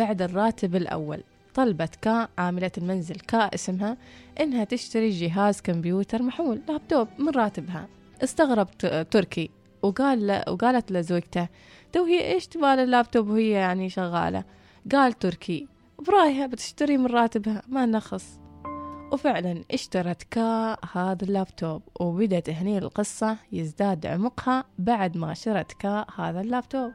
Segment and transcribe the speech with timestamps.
[0.00, 1.22] بعد الراتب الأول.
[1.54, 3.96] طلبت كا عاملة المنزل كا اسمها
[4.40, 7.88] إنها تشتري جهاز كمبيوتر محمول لابتوب من راتبها.
[8.24, 8.68] استغرب
[9.10, 9.50] تركي
[9.82, 11.48] وقال وقالت لزوجته
[11.92, 14.44] تو هي إيش تبال اللابتوب وهي يعني شغالة؟
[14.92, 15.68] قال تركي
[16.06, 18.40] برايها بتشتري من راتبها ما نخص.
[19.12, 26.40] وفعلا اشترت كا هذا اللابتوب وبدت هني القصة يزداد عمقها بعد ما شرت كا هذا
[26.40, 26.92] اللابتوب.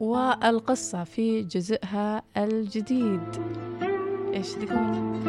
[0.00, 3.20] والقصة في جزءها الجديد.
[4.34, 5.20] إيش تقول؟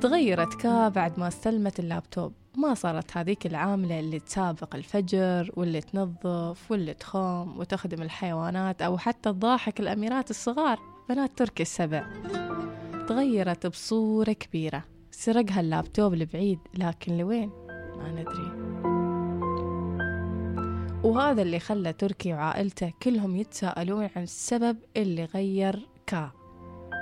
[0.00, 2.32] تغيرت كا بعد ما استلمت اللابتوب.
[2.56, 9.32] ما صارت هذيك العاملة اللي تسابق الفجر واللي تنظف واللي تخوم وتخدم الحيوانات أو حتى
[9.32, 12.06] تضاحك الأميرات الصغار بنات تركي السبع.
[13.08, 14.84] تغيرت بصورة كبيرة.
[15.10, 17.50] سرقها اللابتوب لبعيد لكن لوين؟
[17.96, 18.81] ما ندري.
[21.04, 26.30] وهذا اللي خلى تركي وعائلته كلهم يتساءلون عن السبب اللي غير كا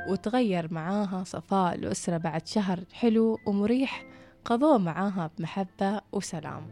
[0.08, 4.04] وتغير معاها صفاء الأسرة بعد شهر حلو ومريح
[4.44, 6.66] قضوه معاها بمحبة وسلام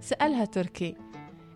[0.00, 0.96] سألها تركي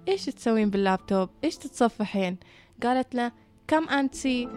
[0.09, 2.37] إيش تسوين باللابتوب؟ إيش تتصفحين؟
[2.83, 3.33] قالت له
[3.69, 4.49] كم أنتي؟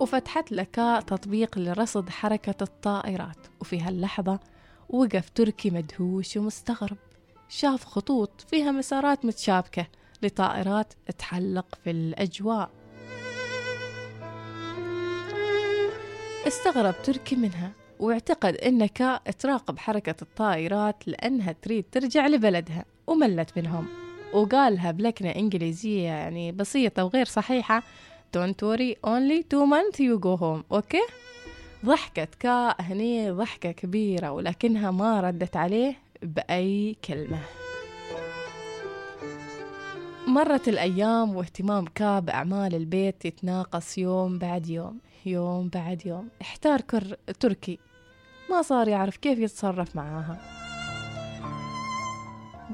[0.00, 0.74] وفتحت لك
[1.06, 4.40] تطبيق لرصد حركة الطائرات وفي هاللحظة
[4.88, 6.96] وقف تركي مدهوش ومستغرب
[7.50, 9.86] شاف خطوط فيها مسارات متشابكة
[10.22, 12.70] لطائرات تحلق في الأجواء.
[16.46, 23.86] استغرب تركي منها واعتقد إنك تراقب حركة الطائرات لأنها تريد ترجع لبلدها وملت منهم.
[24.32, 27.82] وقالها بلكنة إنجليزية يعني بسيطة وغير صحيحة
[28.36, 30.62] Don't worry only two months you go home.
[30.72, 31.02] أوكي؟
[31.84, 36.09] ضحكت كا هني ضحكة كبيرة ولكنها ما ردت عليه.
[36.22, 37.38] بأي كلمة.
[40.26, 46.28] مرت الأيام واهتمام كا بأعمال البيت يتناقص يوم بعد يوم يوم بعد يوم.
[46.42, 47.78] احتار كر تركي.
[48.50, 50.38] ما صار يعرف كيف يتصرف معاها.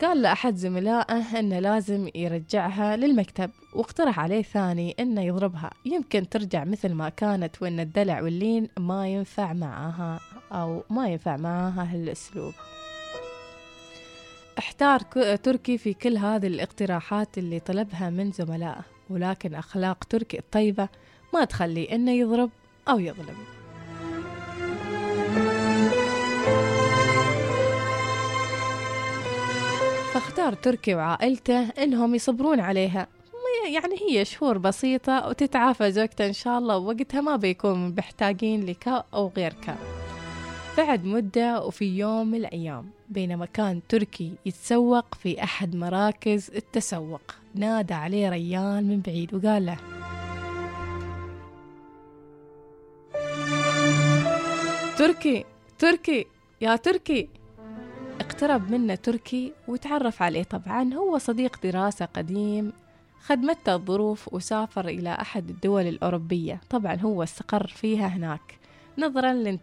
[0.01, 5.71] قال لأحد زملائه أنه لازم يرجعها للمكتب واقترح عليه ثاني أنه يضربها.
[5.85, 10.21] يمكن ترجع مثل ما كانت وأن الدلع واللين ما ينفع معاها
[10.53, 12.53] أو ما ينفع معاها هالأسلوب.
[14.77, 20.89] احتار تركي في كل هذه الاقتراحات اللي طلبها من زملائه ولكن أخلاق تركي الطيبة
[21.35, 22.51] ما تخلي إنه يضرب
[22.89, 23.37] أو يظلم.
[30.15, 33.07] فاختار تركي وعائلته إنهم يصبرون عليها.
[33.75, 39.33] يعني هي شهور بسيطة وتتعافى زوجته إن شاء الله ووقتها ما بيكون محتاجين لك أو
[39.37, 39.77] غيرك
[40.77, 47.21] بعد مدة وفي يوم من الأيام بينما كان تركي يتسوق في أحد مراكز التسوق.
[47.55, 49.77] نادى عليه ريان من بعيد وقال له
[54.99, 55.45] تركي
[55.79, 56.27] تركي
[56.61, 57.29] يا تركي.
[58.21, 60.43] اقترب منه تركي وتعرف عليه.
[60.43, 62.73] طبعا هو صديق دراسة قديم
[63.21, 66.61] خدمته الظروف وسافر إلى أحد الدول الأوروبية.
[66.71, 68.66] طبعا هو استقر فيها هناك.
[68.99, 69.59] نظرا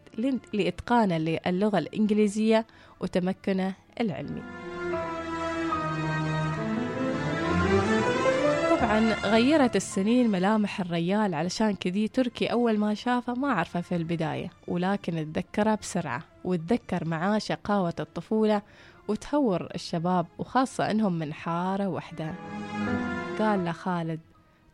[0.54, 2.66] لإتقانه للغة الإنجليزية
[3.00, 4.42] وتمكنه العلمي.
[8.70, 14.50] طبعا غيرت السنين ملامح الريال علشان كذي تركي أول ما شافه ما عرفه في البداية
[14.68, 18.62] ولكن اتذكره بسرعة وتذكر معاه شقاوة الطفولة
[19.08, 22.34] وتهور الشباب وخاصة إنهم من حارة وحدة.
[23.40, 24.20] قال له خالد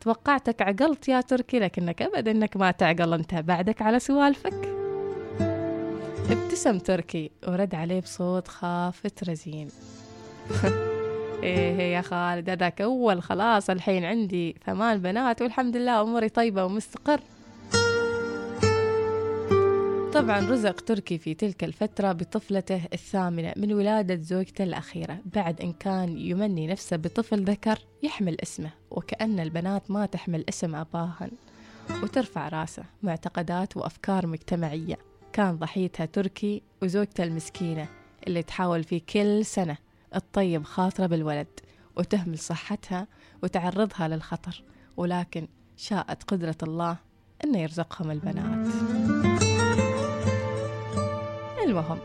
[0.00, 3.34] توقعتك عقلت يا تركي لكنك أبد إنك ما تعقل أنت.
[3.34, 4.68] بعدك على سوالفك.
[6.30, 9.68] ابتسم تركي ورد عليه بصوت خافت رزين.
[11.42, 17.20] إيه يا خالد هذاك أول خلاص الحين عندي ثمان بنات والحمد لله أموري طيبة ومستقر
[20.14, 26.18] طبعا رزق تركي في تلك الفترة بطفلته الثامنة من ولادة زوجته الأخيرة بعد إن كان
[26.18, 31.30] يمني نفسه بطفل ذكر يحمل اسمه وكأن البنات ما تحمل اسم أباهن
[32.02, 32.84] وترفع رأسه.
[33.02, 34.98] معتقدات وأفكار مجتمعية.
[35.32, 37.88] كان ضحيتها تركي وزوجته المسكينة
[38.26, 39.76] اللي تحاول في كل سنة
[40.12, 41.60] تطيب خاطرة بالولد
[41.96, 43.06] وتهمل صحتها
[43.42, 44.62] وتعرضها للخطر.
[44.96, 46.96] ولكن شاءت قدرة الله
[47.44, 48.68] أنه يرزقهم البنات.
[51.70, 51.98] المهم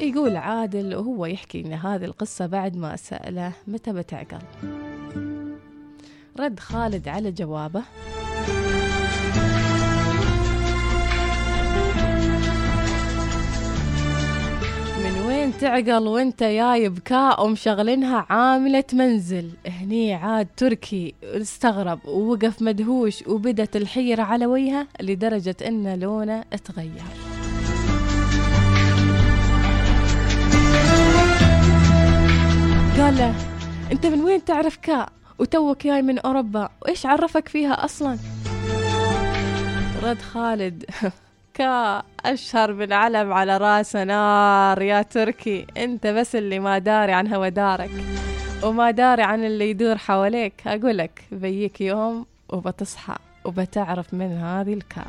[0.00, 4.38] يقول عادل وهو يحكي إن هذه القصة بعد ما سأله متى بتعقل.
[6.40, 7.82] رد خالد على جوابه.
[15.04, 19.50] من وين تعقل وانت جايب كاء ومشغلينها عاملة منزل.
[19.66, 27.27] هني عاد تركي استغرب ووقف مدهوش وبدت الحيرة على وجهه لدرجة إن لونه اتغير
[32.98, 33.34] قال له
[33.92, 35.08] أنت من وين تعرف كاء
[35.38, 38.18] وتوك جاي من أوروبا وإيش عرفك فيها أصلا؟
[40.02, 40.84] رد خالد
[41.54, 47.48] كا أشهر بالعلم على رأس نار يا تركي أنت بس اللي ما داري عن هوا
[47.48, 47.90] دارك
[48.64, 50.54] وما داري عن اللي يدور حواليك.
[50.66, 55.04] أقولك بيك يوم وبتصحى وبتعرف من هذه الكا.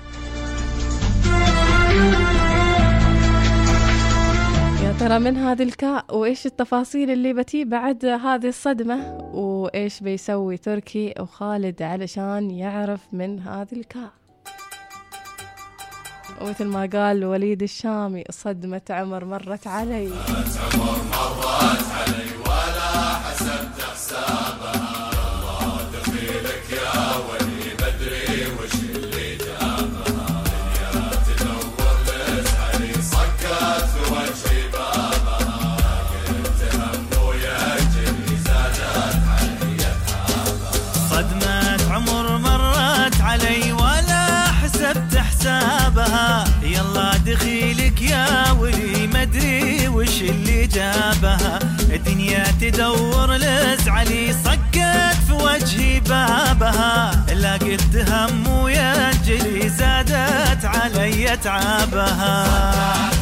[4.98, 11.82] ترى من هذه الكاء؟ وإيش التفاصيل اللي بتي بعد هذه الصدمة؟ وإيش بيسوي تركي وخالد
[11.82, 14.12] علشان يعرف من هذه الكاء؟
[16.42, 20.10] ومثل ما قال وليد الشامي صدمة عمر مرت علي
[20.74, 22.39] عمر مرت علي.
[52.20, 57.26] الدنيا تدور لزعلي صقت في وجهي بابها.
[57.34, 63.19] لقيت هم ويجري زادت علي تعابها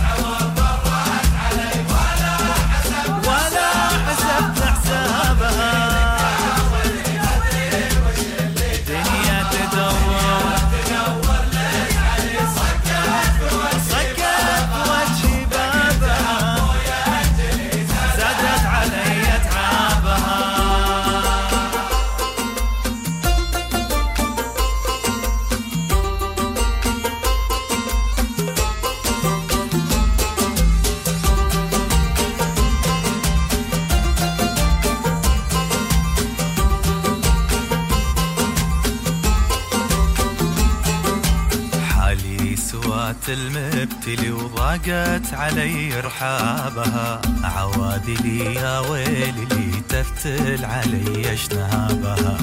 [43.37, 47.21] المبتلي وضاقت علي رحابها.
[47.43, 52.37] عوادلي يا ويلي لي تفتل علي اشنابها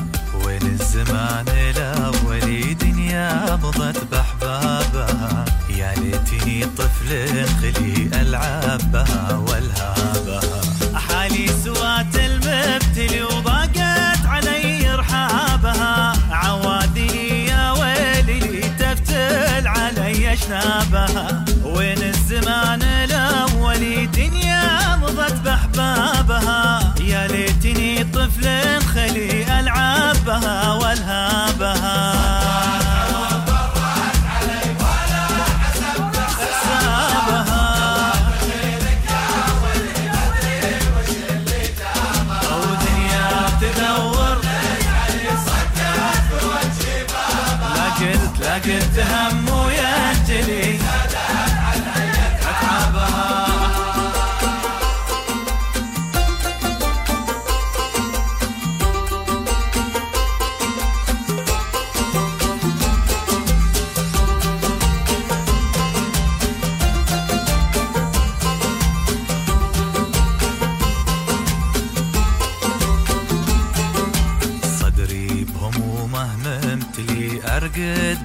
[0.45, 5.45] وين الزمان الاولي دنيا مضت بأحبابها.
[5.71, 7.11] يا ليتني طفل
[7.47, 10.54] خلي العب بها وألهابها.
[49.15, 50.79] هم ويجلي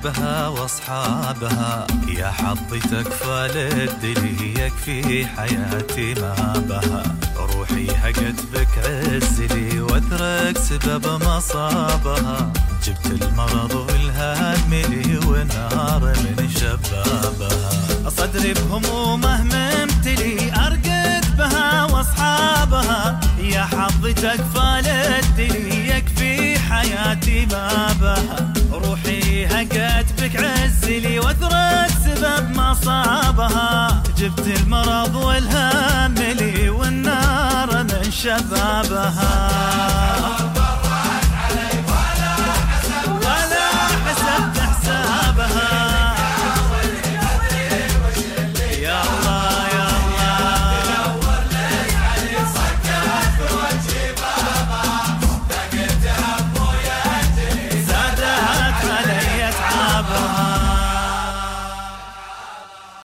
[0.04, 1.88] بها واصحابها.
[2.08, 7.04] يا حظي تكفى للدلي يكفي حياتي ما بها
[7.38, 12.54] روحي هقت بك عزلي واترك سبب مصابها.
[12.84, 18.10] جبت المرض والهم لي والنار من شبابها.
[18.10, 23.20] صدري بهمومه ممتلي أرقد بها وأصحابها.
[23.40, 28.49] يا حظي تكفى للدلي يكفي حياتي ما بها
[30.30, 34.04] لك عزلي وثرى السبب ما صابها.
[34.18, 39.50] جبت المرض والهم لي والنار من شبابها